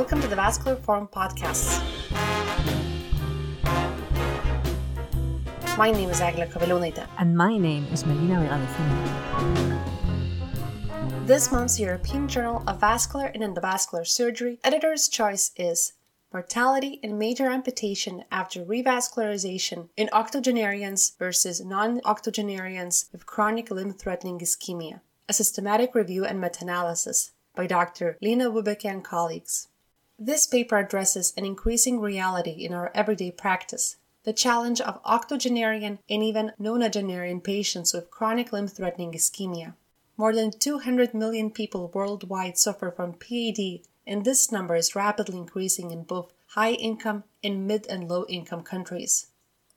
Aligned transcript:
Welcome 0.00 0.22
to 0.22 0.28
the 0.28 0.36
Vascular 0.36 0.76
Forum 0.76 1.08
podcast. 1.08 1.84
My 5.76 5.90
name 5.90 6.08
is 6.08 6.22
Agla 6.22 6.46
Kavelunaita. 6.46 7.06
And 7.18 7.36
my 7.36 7.58
name 7.58 7.86
is 7.92 8.06
Melina 8.06 8.40
Vega 8.40 8.56
de 8.56 8.66
Ceniga. 8.72 9.86
This 11.26 11.52
month's 11.52 11.78
European 11.78 12.28
Journal 12.28 12.64
of 12.66 12.80
Vascular 12.80 13.26
and 13.26 13.42
Endovascular 13.42 14.06
Surgery 14.06 14.58
editor's 14.64 15.06
choice 15.06 15.50
is 15.56 15.92
Mortality 16.32 16.98
and 17.02 17.18
Major 17.18 17.50
Amputation 17.50 18.24
After 18.32 18.64
Revascularization 18.64 19.90
in 19.98 20.08
Octogenarians 20.14 21.12
versus 21.18 21.60
Non 21.62 22.00
Octogenarians 22.06 23.10
with 23.12 23.26
Chronic 23.26 23.70
Limb 23.70 23.92
Threatening 23.92 24.38
Ischemia, 24.38 25.02
a 25.28 25.34
systematic 25.34 25.94
review 25.94 26.24
and 26.24 26.40
meta 26.40 26.64
analysis 26.64 27.32
by 27.54 27.66
Dr. 27.66 28.16
Lena 28.22 28.50
Wubeke 28.50 28.86
and 28.86 29.04
colleagues. 29.04 29.68
This 30.22 30.46
paper 30.46 30.76
addresses 30.76 31.32
an 31.38 31.46
increasing 31.46 31.98
reality 31.98 32.50
in 32.50 32.74
our 32.74 32.92
everyday 32.94 33.30
practice 33.30 33.96
the 34.24 34.34
challenge 34.34 34.78
of 34.78 35.00
octogenarian 35.02 35.98
and 36.10 36.22
even 36.22 36.52
nonagenarian 36.60 37.42
patients 37.42 37.94
with 37.94 38.10
chronic 38.10 38.52
limb 38.52 38.68
threatening 38.68 39.12
ischemia. 39.12 39.76
More 40.18 40.34
than 40.34 40.50
200 40.50 41.14
million 41.14 41.50
people 41.50 41.90
worldwide 41.94 42.58
suffer 42.58 42.90
from 42.90 43.14
PAD, 43.14 43.80
and 44.06 44.26
this 44.26 44.52
number 44.52 44.76
is 44.76 44.94
rapidly 44.94 45.38
increasing 45.38 45.90
in 45.90 46.02
both 46.02 46.34
high 46.48 46.72
income 46.72 47.24
and 47.42 47.66
mid 47.66 47.86
and 47.86 48.06
low 48.06 48.26
income 48.28 48.62
countries. 48.62 49.28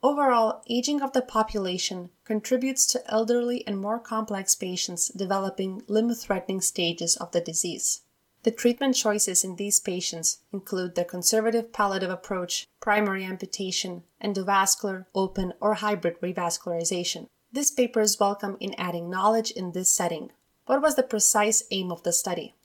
Overall, 0.03 0.61
aging 0.69 1.01
of 1.01 1.13
the 1.13 1.21
population 1.21 2.09
contributes 2.25 2.85
to 2.87 3.09
elderly 3.09 3.65
and 3.65 3.79
more 3.79 3.97
complex 3.97 4.55
patients 4.55 5.07
developing 5.07 5.83
limb 5.87 6.13
threatening 6.13 6.59
stages 6.59 7.15
of 7.15 7.31
the 7.31 7.39
disease. 7.39 8.01
The 8.43 8.51
treatment 8.51 8.95
choices 8.95 9.45
in 9.45 9.55
these 9.55 9.79
patients 9.79 10.39
include 10.51 10.95
the 10.95 11.05
conservative 11.05 11.71
palliative 11.71 12.09
approach, 12.09 12.67
primary 12.81 13.23
amputation, 13.23 14.03
endovascular, 14.21 15.05
open, 15.15 15.53
or 15.61 15.75
hybrid 15.75 16.19
revascularization. 16.19 17.27
This 17.53 17.71
paper 17.71 18.01
is 18.01 18.19
welcome 18.19 18.57
in 18.59 18.73
adding 18.77 19.09
knowledge 19.09 19.51
in 19.51 19.71
this 19.71 19.95
setting. 19.95 20.31
What 20.65 20.81
was 20.81 20.95
the 20.95 21.03
precise 21.03 21.63
aim 21.71 21.89
of 21.89 22.03
the 22.03 22.11
study? 22.11 22.55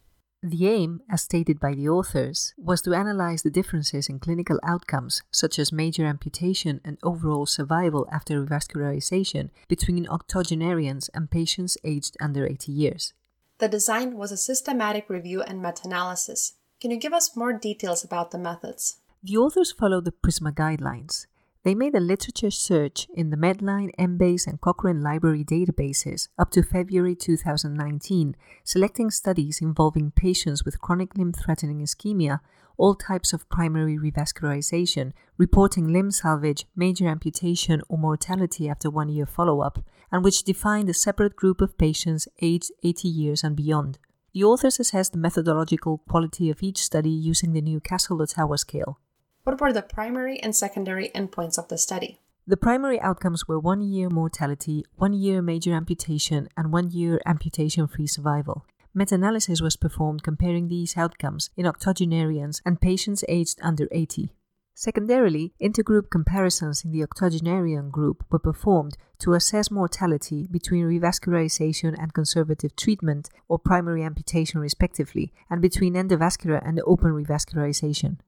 The 0.43 0.69
aim, 0.69 1.03
as 1.09 1.23
stated 1.23 1.61
by 1.61 1.75
the 1.75 1.89
authors, 1.89 2.55
was 2.57 2.83
to 2.83 2.95
analyze 2.95 3.43
the 3.43 3.51
differences 3.51 4.09
in 4.09 4.19
clinical 4.19 4.59
outcomes, 4.65 5.23
such 5.31 5.61
as 5.61 5.73
major 5.73 6.07
amputation 6.07 6.81
and 6.85 6.99
overall 7.05 7.47
survival 7.47 8.09
after 8.11 8.45
revascularization, 8.45 9.51
between 9.69 10.09
octogenarians 10.09 11.09
and 11.11 11.31
patients 11.31 11.77
aged 11.85 12.17
under 12.21 12.47
80 12.47 12.73
years. 12.73 13.15
The 13.59 13.69
design 13.69 14.17
was 14.17 14.31
a 14.31 14.37
systematic 14.37 15.11
review 15.11 15.43
and 15.43 15.61
meta 15.61 15.83
analysis. 15.85 16.55
Can 16.81 16.93
you 16.93 16.97
give 16.97 17.13
us 17.13 17.37
more 17.37 17.53
details 17.53 18.05
about 18.05 18.31
the 18.31 18.39
methods? 18.39 18.99
The 19.21 19.37
authors 19.37 19.73
followed 19.73 20.05
the 20.05 20.13
PRISMA 20.13 20.53
guidelines. 20.53 21.27
They 21.65 21.75
made 21.75 21.97
a 21.97 22.01
literature 22.01 22.53
search 22.53 23.09
in 23.13 23.31
the 23.31 23.37
Medline, 23.37 23.91
Embase, 23.99 24.47
and 24.47 24.61
Cochrane 24.61 25.03
library 25.03 25.45
databases 25.45 26.29
up 26.39 26.53
to 26.53 26.63
February 26.63 27.17
2019, 27.17 28.37
selecting 28.63 29.11
studies 29.11 29.61
involving 29.61 30.13
patients 30.13 30.65
with 30.65 30.81
chronic 30.81 31.17
limb 31.17 31.33
threatening 31.33 31.81
ischemia, 31.81 32.39
all 32.79 32.95
types 32.95 33.33
of 33.33 33.49
primary 33.51 33.99
revascularization, 33.99 35.13
reporting 35.37 35.93
limb 35.93 36.11
salvage, 36.11 36.65
major 36.75 37.09
amputation, 37.09 37.83
or 37.89 37.99
mortality 37.99 38.69
after 38.69 38.89
one 38.89 39.09
year 39.09 39.27
follow 39.27 39.61
up, 39.61 39.85
and 40.11 40.25
which 40.25 40.45
defined 40.45 40.89
a 40.89 40.95
separate 40.95 41.37
group 41.37 41.61
of 41.61 41.77
patients 41.77 42.27
aged 42.41 42.71
80 42.83 43.09
years 43.09 43.45
and 43.45 43.55
beyond. 43.55 43.99
The 44.33 44.45
authors 44.45 44.79
assessed 44.79 45.13
the 45.13 45.19
methodological 45.19 45.99
quality 46.09 46.49
of 46.49 46.63
each 46.63 46.79
study 46.79 47.11
using 47.11 47.53
the 47.53 47.61
Newcastle 47.61 48.23
Ottawa 48.23 48.57
scale. 48.57 49.01
What 49.43 49.61
were 49.61 49.73
the 49.73 49.83
primary 49.83 50.39
and 50.39 50.55
secondary 50.55 51.09
endpoints 51.11 51.59
of 51.59 51.69
the 51.69 51.79
study? 51.79 52.21
The 52.47 52.57
primary 52.57 53.01
outcomes 53.01 53.47
were 53.47 53.59
one 53.59 53.83
year 53.83 54.09
mortality, 54.09 54.85
one 54.97 55.13
year 55.13 55.43
major 55.43 55.73
amputation, 55.73 56.49
and 56.57 56.73
one 56.73 56.91
year 56.91 57.21
amputation 57.27 57.87
free 57.87 58.07
survival. 58.07 58.65
Meta 58.99 59.15
analysis 59.15 59.61
was 59.61 59.77
performed 59.77 60.25
comparing 60.25 60.67
these 60.67 60.97
outcomes 60.97 61.51
in 61.57 61.67
octogenarians 61.67 62.61
and 62.67 62.81
patients 62.81 63.23
aged 63.29 63.61
under 63.63 63.87
80. 63.93 64.33
Secondarily, 64.75 65.53
intergroup 65.63 66.11
comparisons 66.11 66.85
in 66.85 66.91
the 66.91 67.05
octogenarian 67.05 67.91
group 67.91 68.25
were 68.29 68.41
performed 68.41 68.97
to 69.21 69.35
assess 69.35 69.71
mortality 69.71 70.49
between 70.51 70.83
revascularization 70.83 71.95
and 71.97 72.13
conservative 72.13 72.75
treatment 72.75 73.31
or 73.47 73.57
primary 73.57 74.03
amputation 74.03 74.59
respectively, 74.59 75.33
and 75.49 75.63
between 75.63 75.95
endovascular 75.95 76.61
and 76.67 76.81
open 76.85 77.13
revascularization. 77.13 78.19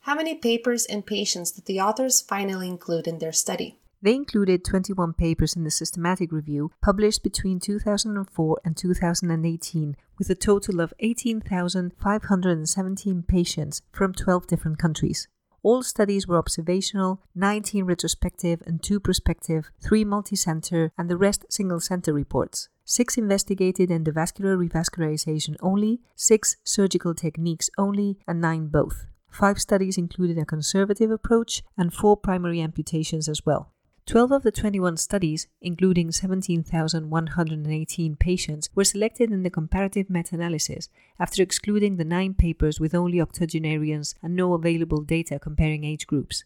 How 0.00 0.16
many 0.16 0.34
papers 0.34 0.86
and 0.86 1.06
patients 1.06 1.52
did 1.52 1.66
the 1.66 1.80
authors 1.80 2.20
finally 2.20 2.66
include 2.66 3.06
in 3.06 3.20
their 3.20 3.30
study? 3.30 3.78
They 4.02 4.14
included 4.14 4.62
21 4.64 5.14
papers 5.14 5.56
in 5.56 5.64
the 5.64 5.70
systematic 5.70 6.30
review 6.30 6.70
published 6.82 7.22
between 7.22 7.60
2004 7.60 8.60
and 8.64 8.76
2018, 8.76 9.96
with 10.18 10.28
a 10.30 10.34
total 10.34 10.80
of 10.80 10.92
18,517 11.00 13.22
patients 13.22 13.80
from 13.92 14.12
12 14.12 14.46
different 14.46 14.78
countries. 14.78 15.28
All 15.62 15.82
studies 15.82 16.28
were 16.28 16.36
observational, 16.38 17.22
19 17.34 17.84
retrospective 17.84 18.62
and 18.66 18.82
2 18.82 19.00
prospective, 19.00 19.70
3 19.82 20.04
multicenter, 20.04 20.90
and 20.96 21.10
the 21.10 21.16
rest 21.16 21.44
single 21.50 21.80
center 21.80 22.12
reports. 22.12 22.68
6 22.84 23.18
investigated 23.18 23.90
endovascular 23.90 24.56
revascularization 24.56 25.56
only, 25.60 26.00
6 26.14 26.56
surgical 26.62 27.14
techniques 27.14 27.68
only, 27.76 28.20
and 28.28 28.40
9 28.40 28.68
both. 28.68 29.06
5 29.30 29.60
studies 29.60 29.98
included 29.98 30.38
a 30.38 30.44
conservative 30.44 31.10
approach 31.10 31.64
and 31.76 31.92
4 31.92 32.16
primary 32.16 32.60
amputations 32.60 33.28
as 33.28 33.44
well. 33.44 33.72
12 34.06 34.30
of 34.30 34.44
the 34.44 34.52
21 34.52 34.96
studies, 34.96 35.48
including 35.60 36.12
17,118 36.12 38.16
patients, 38.16 38.68
were 38.72 38.84
selected 38.84 39.32
in 39.32 39.42
the 39.42 39.50
comparative 39.50 40.08
meta 40.08 40.36
analysis 40.36 40.88
after 41.18 41.42
excluding 41.42 41.96
the 41.96 42.04
nine 42.04 42.32
papers 42.32 42.78
with 42.78 42.94
only 42.94 43.20
octogenarians 43.20 44.14
and 44.22 44.36
no 44.36 44.54
available 44.54 45.00
data 45.00 45.40
comparing 45.40 45.82
age 45.82 46.06
groups. 46.06 46.44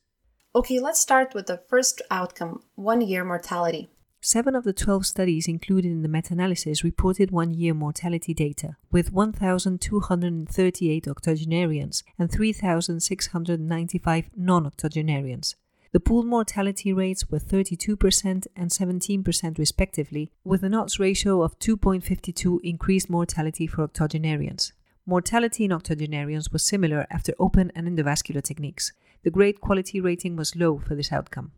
Okay, 0.54 0.80
let's 0.80 1.00
start 1.00 1.34
with 1.34 1.48
the 1.48 1.60
first 1.68 2.00
outcome 2.10 2.62
one 2.76 3.02
year 3.02 3.26
mortality. 3.26 3.90
Seven 4.22 4.54
of 4.54 4.64
the 4.64 4.72
12 4.72 5.04
studies 5.04 5.46
included 5.46 5.92
in 5.92 6.00
the 6.00 6.08
meta 6.08 6.32
analysis 6.32 6.82
reported 6.82 7.30
one 7.30 7.52
year 7.52 7.74
mortality 7.74 8.32
data, 8.32 8.78
with 8.90 9.12
1,238 9.12 11.08
octogenarians 11.08 12.04
and 12.18 12.32
3,695 12.32 14.30
non 14.34 14.66
octogenarians. 14.66 15.56
The 15.92 15.98
pooled 15.98 16.26
mortality 16.26 16.92
rates 16.92 17.28
were 17.30 17.40
32% 17.40 18.46
and 18.54 18.70
17% 18.70 19.58
respectively, 19.58 20.30
with 20.44 20.62
an 20.62 20.72
odds 20.72 21.00
ratio 21.00 21.42
of 21.42 21.58
2.52 21.58 22.60
increased 22.62 23.10
mortality 23.10 23.66
for 23.66 23.82
octogenarians. 23.82 24.72
Mortality 25.04 25.64
in 25.64 25.72
octogenarians 25.72 26.52
was 26.52 26.64
similar 26.64 27.08
after 27.10 27.34
open 27.40 27.72
and 27.74 27.88
endovascular 27.88 28.40
techniques. 28.40 28.92
The 29.24 29.32
grade 29.32 29.60
quality 29.60 30.00
rating 30.00 30.36
was 30.36 30.54
low 30.54 30.78
for 30.78 30.94
this 30.94 31.10
outcome. 31.10 31.50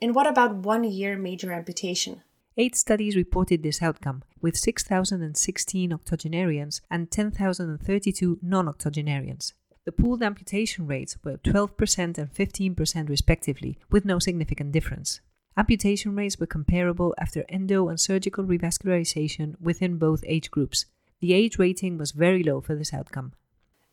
And 0.00 0.14
what 0.14 0.28
about 0.28 0.54
one 0.54 0.84
year 0.84 1.18
major 1.18 1.52
amputation? 1.52 2.22
Eight 2.56 2.76
studies 2.76 3.16
reported 3.16 3.64
this 3.64 3.82
outcome, 3.82 4.22
with 4.40 4.56
6,016 4.56 5.92
octogenarians 5.92 6.80
and 6.88 7.10
10,032 7.10 8.38
non 8.40 8.68
octogenarians. 8.68 9.54
The 9.84 9.92
pooled 9.92 10.22
amputation 10.22 10.86
rates 10.86 11.18
were 11.22 11.36
12% 11.36 12.16
and 12.16 12.32
15% 12.32 13.08
respectively, 13.10 13.78
with 13.90 14.06
no 14.06 14.18
significant 14.18 14.72
difference. 14.72 15.20
Amputation 15.58 16.16
rates 16.16 16.40
were 16.40 16.46
comparable 16.46 17.14
after 17.18 17.44
endo 17.50 17.88
and 17.88 18.00
surgical 18.00 18.44
revascularization 18.44 19.60
within 19.60 19.98
both 19.98 20.24
age 20.26 20.50
groups. 20.50 20.86
The 21.20 21.34
age 21.34 21.58
rating 21.58 21.98
was 21.98 22.12
very 22.12 22.42
low 22.42 22.62
for 22.62 22.74
this 22.74 22.94
outcome. 22.94 23.34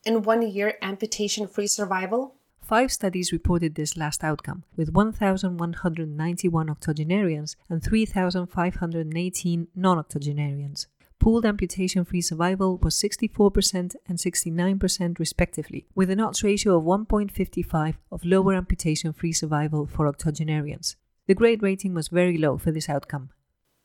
In 0.04 0.22
one 0.22 0.42
year 0.42 0.78
amputation 0.80 1.46
free 1.46 1.66
survival? 1.66 2.36
Five 2.62 2.90
studies 2.90 3.30
reported 3.30 3.74
this 3.74 3.96
last 3.96 4.24
outcome, 4.24 4.64
with 4.76 4.94
1,191 4.94 6.70
octogenarians 6.70 7.56
and 7.68 7.82
3,518 7.82 9.68
non 9.74 9.98
octogenarians. 9.98 10.86
Pooled 11.22 11.46
amputation 11.46 12.04
free 12.04 12.20
survival 12.20 12.78
was 12.78 12.96
64% 12.96 13.94
and 14.08 14.18
69% 14.18 15.20
respectively, 15.20 15.86
with 15.94 16.10
an 16.10 16.18
odds 16.18 16.42
ratio 16.42 16.76
of 16.76 16.82
1.55 16.82 17.94
of 18.10 18.24
lower 18.24 18.54
amputation 18.54 19.12
free 19.12 19.32
survival 19.32 19.86
for 19.86 20.08
octogenarians. 20.08 20.96
The 21.28 21.36
grade 21.36 21.62
rating 21.62 21.94
was 21.94 22.08
very 22.08 22.36
low 22.36 22.58
for 22.58 22.72
this 22.72 22.88
outcome. 22.88 23.30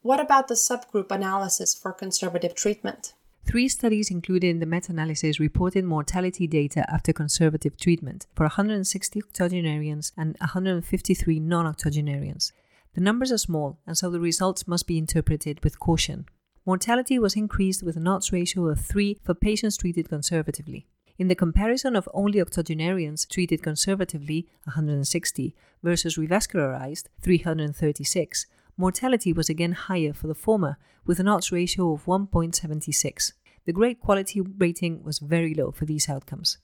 What 0.01 0.19
about 0.19 0.48
the 0.48 0.56
subgroup 0.56 1.12
analysis 1.12 1.75
for 1.75 1.94
conservative 1.94 2.56
treatment? 2.56 3.13
Three 3.45 3.68
studies 3.68 4.10
included 4.10 4.48
in 4.48 4.60
the 4.60 4.66
meta 4.66 4.92
analysis 4.92 5.40
reported 5.40 5.86
mortality 5.86 6.48
data 6.48 6.92
after 6.92 7.13
conservative 7.13 7.78
treatment 7.78 8.25
for 8.33 8.45
160 8.45 9.22
octogenarians 9.22 10.12
and 10.18 10.36
153 10.40 11.40
non 11.40 11.68
octogenarians. 11.68 12.51
The 12.95 13.01
numbers 13.01 13.31
are 13.31 13.38
small, 13.38 13.78
and 13.86 13.95
so 13.95 14.10
the 14.10 14.19
results 14.19 14.68
must 14.68 14.88
be 14.88 14.98
interpreted 14.98 15.63
with 15.63 15.80
caution 15.80 16.25
mortality 16.68 17.18
was 17.18 17.38
increased 17.38 17.81
with 17.81 17.96
an 17.96 18.10
odds 18.10 18.34
ratio 18.34 18.68
of 18.68 18.81
3 18.81 19.18
for 19.24 19.34
patients 19.34 19.78
treated 19.78 20.10
conservatively. 20.10 20.86
In 21.18 21.30
the 21.30 21.42
comparison 21.44 21.96
of 21.96 22.10
only 22.14 22.42
octogenarians 22.42 23.25
treated 23.25 23.64
conservatively, 23.64 24.48
160, 24.66 25.56
versus 25.81 26.18
revascularized, 26.18 27.06
336, 27.22 28.46
mortality 28.75 29.31
was 29.31 29.50
again 29.50 29.72
higher 29.72 30.12
for 30.12 30.28
the 30.28 30.36
former, 30.36 30.78
with 31.06 31.22
an 31.22 31.28
odds 31.30 31.54
ratio 31.54 31.94
of 31.94 32.04
1.76. 32.04 33.31
The 33.66 33.74
grade 33.74 34.02
quality 34.02 34.42
rating 34.42 35.04
was 35.04 35.19
very 35.19 35.56
low 35.56 35.72
for 35.72 35.86
these 35.86 36.10
outcomes. 36.10 36.58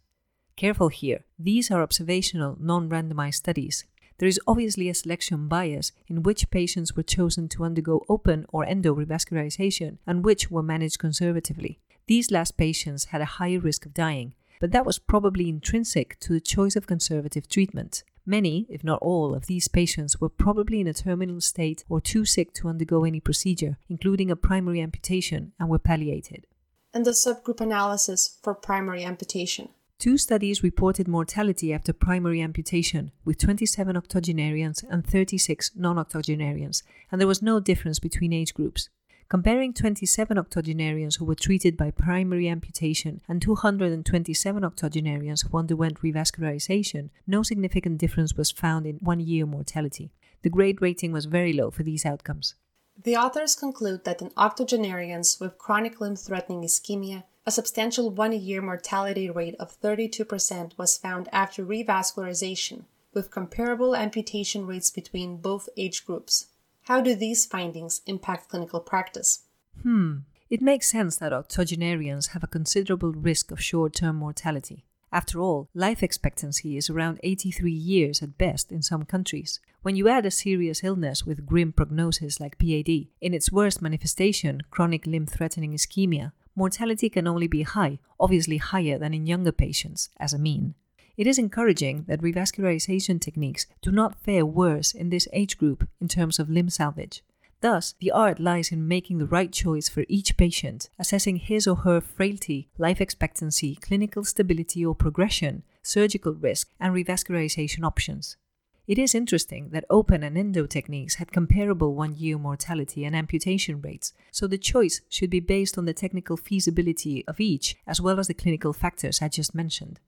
Careful 0.58 0.90
here, 0.90 1.24
these 1.40 1.72
are 1.72 1.82
observational, 1.82 2.58
non 2.60 2.90
randomized 2.90 3.36
studies. 3.36 3.86
There 4.18 4.28
is 4.28 4.40
obviously 4.48 4.90
a 4.90 4.94
selection 4.94 5.48
bias 5.48 5.92
in 6.08 6.24
which 6.24 6.52
patients 6.52 6.96
were 6.96 7.04
chosen 7.04 7.50
to 7.50 7.64
undergo 7.64 8.06
open 8.08 8.46
or 8.50 8.66
endo 8.66 8.96
revascularization 8.96 9.98
and 10.06 10.24
which 10.24 10.52
were 10.52 10.64
managed 10.64 11.00
conservatively. 11.00 11.80
These 12.08 12.32
last 12.32 12.58
patients 12.58 13.06
had 13.06 13.22
a 13.22 13.26
higher 13.26 13.60
risk 13.60 13.86
of 13.86 13.94
dying, 13.94 14.34
but 14.60 14.72
that 14.72 14.86
was 14.86 15.00
probably 15.00 15.50
intrinsic 15.50 16.20
to 16.22 16.34
the 16.34 16.42
choice 16.42 16.76
of 16.76 16.88
conservative 16.88 17.48
treatment. 17.48 18.04
Many, 18.26 18.66
if 18.70 18.84
not 18.84 19.00
all, 19.02 19.36
of 19.36 19.48
these 19.48 19.68
patients 19.68 20.22
were 20.22 20.30
probably 20.30 20.80
in 20.80 20.88
a 20.88 20.94
terminal 20.94 21.42
state 21.42 21.84
or 21.90 22.00
too 22.00 22.24
sick 22.24 22.54
to 22.54 22.70
undergo 22.70 23.04
any 23.04 23.20
procedure, 23.20 23.78
including 23.90 24.32
a 24.32 24.38
primary 24.38 24.80
amputation, 24.80 25.52
and 25.60 25.68
were 25.68 25.80
palliated. 25.80 26.46
And 26.94 27.06
the 27.06 27.12
subgroup 27.12 27.60
analysis 27.60 28.38
for 28.42 28.54
primary 28.54 29.04
amputation. 29.04 29.70
Two 30.04 30.18
studies 30.18 30.64
reported 30.64 31.08
mortality 31.08 31.72
after 31.72 31.94
primary 31.94 32.42
amputation, 32.42 33.14
with 33.24 33.38
27 33.38 33.96
octogenarians 33.96 34.84
and 34.84 35.08
36 35.08 35.72
non 35.78 35.98
octogenarians, 35.98 36.84
and 37.10 37.22
there 37.22 37.28
was 37.30 37.42
no 37.42 37.62
difference 37.62 38.00
between 38.00 38.34
age 38.34 38.54
groups. 38.54 38.90
Comparing 39.30 39.72
27 39.74 40.38
octogenarians 40.38 41.16
who 41.16 41.24
were 41.24 41.36
treated 41.36 41.78
by 41.78 41.90
primary 41.90 42.50
amputation 42.50 43.22
and 43.30 43.42
227 43.42 44.66
octogenarians 44.66 45.44
who 45.44 45.58
underwent 45.58 46.02
revascularization, 46.02 47.10
no 47.26 47.42
significant 47.42 47.98
difference 47.98 48.34
was 48.36 48.52
found 48.52 48.86
in 48.86 48.98
one 48.98 49.22
year 49.22 49.46
mortality. 49.46 50.12
The 50.42 50.50
grade 50.50 50.82
rating 50.82 51.14
was 51.14 51.28
very 51.28 51.54
low 51.54 51.72
for 51.72 51.84
these 51.84 52.06
outcomes. 52.06 52.56
The 53.02 53.16
authors 53.16 53.56
conclude 53.56 54.04
that 54.04 54.22
in 54.22 54.32
octogenarians 54.36 55.40
with 55.40 55.58
chronic 55.58 56.02
limb 56.02 56.18
threatening 56.18 56.64
ischemia, 56.64 57.24
a 57.46 57.52
substantial 57.52 58.10
one 58.10 58.32
year 58.32 58.62
mortality 58.62 59.30
rate 59.30 59.56
of 59.60 59.80
32% 59.82 60.78
was 60.78 60.98
found 60.98 61.28
after 61.32 61.66
revascularization, 61.66 62.84
with 63.14 63.32
comparable 63.32 63.96
amputation 63.96 64.66
rates 64.66 64.90
between 64.90 65.38
both 65.38 65.68
age 65.76 66.06
groups. 66.06 66.48
How 66.84 67.02
do 67.02 67.16
these 67.16 67.46
findings 67.46 68.02
impact 68.06 68.50
clinical 68.50 68.80
practice? 68.80 69.44
Hmm. 69.82 70.20
It 70.50 70.62
makes 70.62 70.92
sense 70.92 71.16
that 71.18 71.34
octogenarians 71.34 72.28
have 72.28 72.44
a 72.44 72.48
considerable 72.48 73.12
risk 73.12 73.52
of 73.52 73.62
short 73.62 73.94
term 73.96 74.18
mortality. 74.18 74.86
After 75.12 75.40
all, 75.40 75.70
life 75.74 76.02
expectancy 76.02 76.76
is 76.76 76.90
around 76.90 77.20
83 77.24 77.72
years 77.72 78.24
at 78.24 78.38
best 78.38 78.72
in 78.72 78.82
some 78.82 79.04
countries. 79.06 79.60
When 79.82 79.96
you 79.96 80.08
add 80.08 80.26
a 80.26 80.32
serious 80.32 80.84
illness 80.84 81.24
with 81.24 81.46
grim 81.46 81.72
prognosis 81.72 82.40
like 82.40 82.58
PAD, 82.58 83.08
in 83.22 83.34
its 83.34 83.52
worst 83.52 83.82
manifestation, 83.82 84.62
chronic 84.72 85.06
limb 85.06 85.26
threatening 85.26 85.74
ischemia, 85.74 86.32
mortality 86.56 87.10
can 87.10 87.28
only 87.28 87.48
be 87.48 87.64
high, 87.64 88.00
obviously 88.20 88.58
higher 88.58 88.98
than 88.98 89.14
in 89.14 89.26
younger 89.26 89.52
patients, 89.52 90.10
as 90.20 90.34
a 90.34 90.40
mean. 90.40 90.76
It 91.16 91.28
is 91.28 91.38
encouraging 91.38 92.06
that 92.08 92.22
revascularization 92.22 93.22
techniques 93.22 93.68
do 93.82 93.92
not 93.92 94.20
fare 94.24 94.46
worse 94.46 94.94
in 94.94 95.10
this 95.10 95.28
age 95.32 95.58
group 95.58 95.88
in 96.02 96.08
terms 96.08 96.40
of 96.40 96.50
limb 96.50 96.70
salvage. 96.70 97.24
Thus, 97.62 97.94
the 98.00 98.12
art 98.12 98.40
lies 98.40 98.72
in 98.72 98.88
making 98.88 99.20
the 99.20 99.26
right 99.26 99.52
choice 99.52 99.88
for 99.88 100.04
each 100.10 100.36
patient, 100.36 100.90
assessing 101.00 101.38
his 101.38 101.66
or 101.66 101.78
her 101.78 102.02
frailty, 102.02 102.68
life 102.78 103.00
expectancy, 103.00 103.76
clinical 103.76 104.26
stability 104.26 104.86
or 104.86 104.96
progression, 104.96 105.64
surgical 105.82 106.34
risk, 106.34 106.72
and 106.80 106.94
revascularization 106.94 107.86
options. 107.86 108.36
It 108.86 109.00
is 109.00 109.16
interesting 109.16 109.70
that 109.70 109.86
open 109.90 110.24
and 110.24 110.38
endo 110.38 110.66
techniques 110.66 111.16
had 111.16 111.32
comparable 111.32 111.96
one 111.96 112.16
year 112.16 112.38
mortality 112.38 113.06
and 113.06 113.16
amputation 113.16 113.80
rates, 113.80 114.12
so 114.30 114.46
the 114.46 114.58
choice 114.58 115.00
should 115.08 115.30
be 115.30 115.40
based 115.40 115.78
on 115.78 115.86
the 115.86 115.94
technical 115.94 116.36
feasibility 116.36 117.26
of 117.26 117.40
each 117.40 117.78
as 117.88 118.02
well 118.02 118.20
as 118.20 118.28
the 118.28 118.34
clinical 118.34 118.74
factors 118.74 119.22
I 119.22 119.30
just 119.30 119.56
mentioned. 119.56 120.02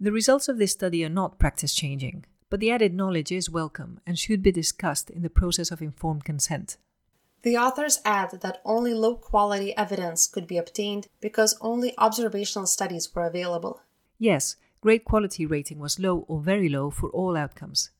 The 0.00 0.10
results 0.10 0.48
of 0.48 0.56
this 0.56 0.72
study 0.72 1.04
are 1.04 1.10
not 1.10 1.38
practice 1.38 1.74
changing, 1.74 2.24
but 2.48 2.60
the 2.60 2.70
added 2.70 2.94
knowledge 2.94 3.30
is 3.30 3.50
welcome 3.50 4.00
and 4.06 4.18
should 4.18 4.42
be 4.42 4.50
discussed 4.50 5.10
in 5.10 5.20
the 5.20 5.28
process 5.28 5.70
of 5.70 5.82
informed 5.82 6.24
consent. 6.24 6.78
The 7.42 7.58
authors 7.58 8.00
add 8.06 8.40
that 8.40 8.62
only 8.64 8.94
low 8.94 9.16
quality 9.16 9.76
evidence 9.76 10.28
could 10.28 10.46
be 10.46 10.56
obtained 10.56 11.08
because 11.20 11.58
only 11.60 11.92
observational 11.98 12.66
studies 12.66 13.14
were 13.14 13.26
available. 13.26 13.82
Yes, 14.18 14.56
grade 14.80 15.04
quality 15.04 15.44
rating 15.44 15.78
was 15.78 15.98
low 15.98 16.24
or 16.26 16.40
very 16.40 16.70
low 16.70 16.88
for 16.88 17.10
all 17.10 17.36
outcomes. 17.36 17.90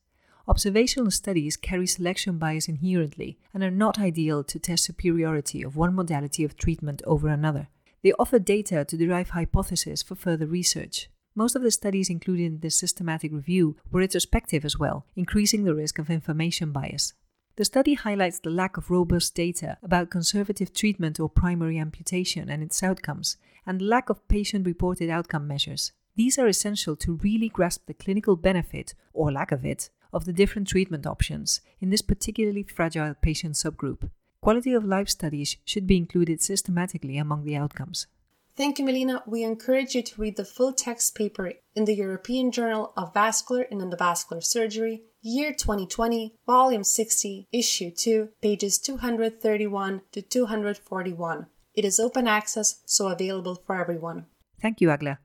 Observational 0.47 1.09
studies 1.09 1.57
carry 1.57 1.87
selection 1.87 2.37
bias 2.37 2.67
inherently 2.67 3.39
and 3.51 3.63
are 3.63 3.71
not 3.71 3.97
ideal 3.97 4.43
to 4.43 4.59
test 4.59 4.83
superiority 4.83 5.63
of 5.63 5.75
one 5.75 5.95
modality 5.95 6.43
of 6.43 6.55
treatment 6.55 7.01
over 7.05 7.27
another. 7.27 7.67
They 8.03 8.13
offer 8.19 8.37
data 8.37 8.85
to 8.85 8.97
derive 8.97 9.31
hypotheses 9.31 10.03
for 10.03 10.13
further 10.13 10.45
research. 10.45 11.09
Most 11.33 11.55
of 11.55 11.63
the 11.63 11.71
studies 11.71 12.11
included 12.11 12.45
in 12.45 12.59
this 12.59 12.77
systematic 12.77 13.33
review 13.33 13.75
were 13.91 14.01
retrospective 14.01 14.63
as 14.63 14.77
well, 14.77 15.07
increasing 15.15 15.63
the 15.63 15.73
risk 15.73 15.97
of 15.97 16.11
information 16.11 16.71
bias. 16.71 17.13
The 17.55 17.65
study 17.65 17.95
highlights 17.95 18.37
the 18.37 18.51
lack 18.51 18.77
of 18.77 18.91
robust 18.91 19.33
data 19.33 19.77
about 19.81 20.11
conservative 20.11 20.73
treatment 20.73 21.19
or 21.19 21.27
primary 21.27 21.79
amputation 21.79 22.49
and 22.49 22.61
its 22.61 22.83
outcomes, 22.83 23.37
and 23.65 23.79
the 23.81 23.85
lack 23.85 24.09
of 24.09 24.27
patient 24.27 24.67
reported 24.67 25.09
outcome 25.09 25.47
measures. 25.47 25.91
These 26.15 26.37
are 26.37 26.47
essential 26.47 26.95
to 26.97 27.15
really 27.15 27.49
grasp 27.49 27.87
the 27.87 27.93
clinical 27.93 28.35
benefit, 28.35 28.93
or 29.11 29.31
lack 29.31 29.51
of 29.51 29.65
it, 29.65 29.89
of 30.15 30.23
the 30.23 30.33
different 30.33 30.67
treatment 30.69 31.05
options 31.05 31.59
in 31.81 31.89
this 31.89 32.01
particularly 32.01 32.63
fragile 32.63 33.13
patient 33.21 33.55
subgroup. 33.55 34.09
Quality 34.41 34.73
of 34.73 34.85
life 34.85 35.09
studies 35.09 35.57
should 35.65 35.85
be 35.85 35.97
included 35.97 36.41
systematically 36.41 37.17
among 37.17 37.43
the 37.43 37.57
outcomes. 37.57 38.07
Thank 38.55 38.79
you, 38.79 38.85
Melina. 38.85 39.21
We 39.27 39.43
encourage 39.43 39.93
you 39.95 40.01
to 40.03 40.21
read 40.21 40.37
the 40.37 40.45
full 40.45 40.71
text 40.71 41.13
paper 41.15 41.51
in 41.75 41.83
the 41.83 41.95
European 41.95 42.51
Journal 42.51 42.93
of 42.95 43.13
Vascular 43.13 43.63
and 43.69 43.81
Endovascular 43.81 44.41
Surgery, 44.41 45.03
year 45.21 45.51
2020, 45.51 46.35
volume 46.45 46.85
60, 46.85 47.47
issue 47.51 47.91
2, 47.91 48.29
pages 48.41 48.79
231 48.79 50.01
to 50.13 50.21
241. 50.21 51.47
It 51.73 51.83
is 51.83 51.99
open 51.99 52.27
access, 52.29 52.81
so 52.85 53.09
available 53.09 53.61
for 53.67 53.77
everyone. 53.77 54.27
Thank 54.61 54.79
you, 54.79 54.89
Agla. 54.89 55.19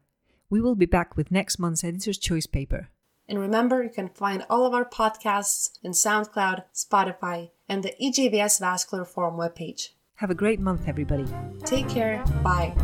We 0.49 0.61
will 0.61 0.75
be 0.75 0.87
back 0.87 1.17
with 1.17 1.31
next 1.31 1.61
month's 1.61 1.85
Editor's 1.85 2.19
Choice 2.19 2.47
paper. 2.47 2.89
And 3.31 3.39
remember, 3.39 3.85
you 3.85 3.91
can 3.91 4.09
find 4.09 4.45
all 4.51 4.67
of 4.67 4.75
our 4.75 4.85
podcasts 4.85 5.79
in 5.85 5.93
SoundCloud, 5.93 6.65
Spotify, 6.75 7.51
and 7.69 7.85
the 7.85 7.95
EJVS 8.03 8.59
Vascular 8.59 9.05
Forum 9.05 9.37
webpage. 9.37 9.91
Have 10.17 10.31
a 10.31 10.35
great 10.35 10.59
month, 10.59 10.89
everybody. 10.89 11.27
Take 11.65 11.89
care. 11.89 12.25
Bye. 12.43 12.75